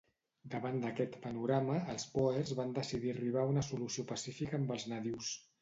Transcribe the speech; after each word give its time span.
Davant 0.53 0.79
d'aquest 0.85 1.17
panorama, 1.25 1.75
els 1.95 2.07
bòers 2.15 2.55
van 2.63 2.73
decidir 2.81 3.15
arribar 3.15 3.45
a 3.45 3.55
una 3.55 3.67
solució 3.71 4.09
pacífica 4.15 4.61
amb 4.63 4.79
els 4.79 4.91
nadius. 4.95 5.33